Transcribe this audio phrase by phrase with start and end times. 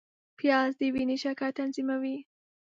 [0.39, 2.17] پیاز د وینې شکر تنظیموي